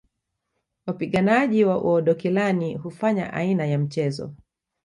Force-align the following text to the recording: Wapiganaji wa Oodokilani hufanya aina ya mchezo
Wapiganaji 0.85 1.63
wa 1.65 1.75
Oodokilani 1.77 2.75
hufanya 2.75 3.33
aina 3.33 3.65
ya 3.65 3.79
mchezo 3.79 4.33